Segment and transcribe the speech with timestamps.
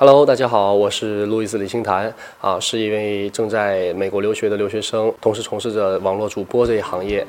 [0.00, 7.26] Hello，大家好，我是路易斯李星潭啊，是一位正在美国留学的留学生，同时从事着网络主播这一行业。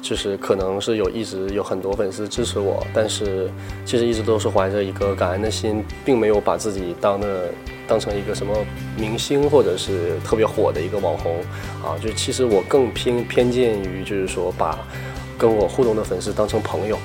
[0.00, 3.50] 就是可能是有一直有很多粉丝支持我，但是
[3.84, 7.50] 其实一直都是怀着一个感恩的心，并没有把自己当的
[7.86, 8.56] 当成一个什么
[8.96, 11.36] 明星或者是特别火的一个网红
[11.84, 12.00] 啊。
[12.02, 14.78] 就其实我更偏偏见于就是说把
[15.36, 16.98] 跟我互动的粉丝当成朋友。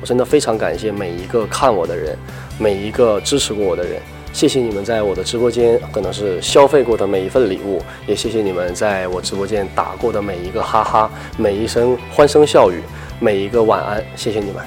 [0.00, 2.16] 我真的非常感谢每一个看我的人，
[2.58, 4.00] 每一个支持过我的人。
[4.32, 12.80] 谢谢你们在我的直播间可能是消费过的每一份礼物，也谢谢你们在我直播间打过的每一个哈哈，每一声欢声笑语，
[13.18, 14.64] 每一个晚安，谢谢你们。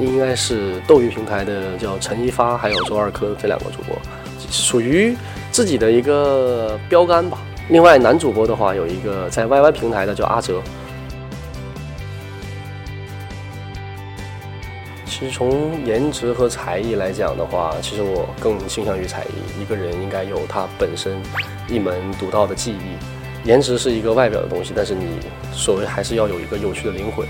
[0.00, 3.96] 应该是斗鱼平台的叫陈一发，还有周二珂这两个主播，
[4.50, 5.16] 属于
[5.52, 7.38] 自己的一个标杆吧。
[7.68, 10.60] 另外男主播的话，有一个在 YY 平台的叫阿哲。
[15.16, 19.62] 其实从颜值和才艺来讲的话，其实我更倾向于才艺。
[19.62, 21.22] 一个人应该有他本身
[21.68, 22.98] 一门独到的技艺。
[23.44, 25.20] 颜值是一个外表的东西，但是你
[25.52, 27.24] 所谓还是要有一个有趣的灵魂。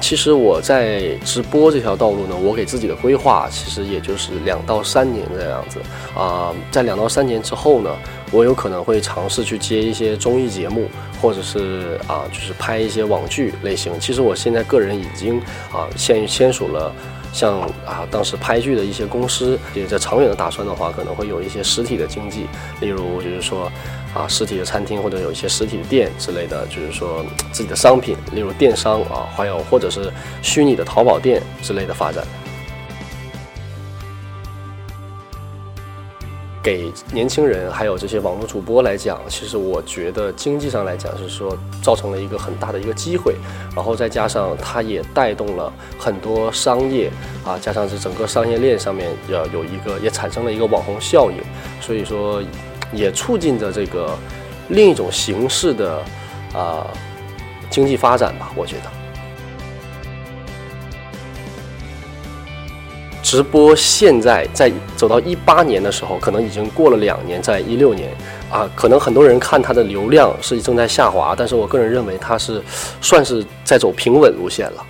[0.00, 5.80] 其实我在直播这条道路呢，我给自己的规划其实也就是两到三年这样子
[6.16, 6.52] 啊。
[6.72, 7.90] 在两到三年之后呢，
[8.30, 10.88] 我有可能会尝试去接一些综艺节目，
[11.20, 13.92] 或者是啊，就是拍一些网剧类型。
[14.00, 15.38] 其实我现在个人已经
[15.72, 16.92] 啊签签署了。
[17.32, 22.46] 像啊，当时拍剧的一些公司，也在长远的打算的话，可能会有一些实体的经济，
[22.80, 23.70] 例如就是说，
[24.14, 30.10] 啊，实体的餐厅或者有一些实体的店之类的，就是说自己的商品，例如电商啊，还有或者是
[30.40, 32.24] 虚拟的淘宝店之类的发展。
[36.66, 43.36] 给年轻人还有这些网络主播来讲，其实我觉得经济上来讲是说造成了一个很大的一个机会，
[43.72, 47.08] 然后再加上它也带动了很多商业
[47.44, 51.36] 啊，加上这整个商业链上面要有一个也产生了一个网红效应，
[51.80, 52.42] 所以说
[52.92, 54.18] 也促进着这个
[54.70, 56.02] 另一种形式的
[56.52, 56.84] 啊
[57.70, 59.05] 经济发展吧，我觉得。
[63.26, 68.08] 直播现在在走到一八年的时候，可能已经过了两年，在一六年
[68.48, 72.62] 啊，可能很多人看它的流量是正在下滑，但是我个人认为它是
[73.00, 74.86] 算是在走平稳路线了。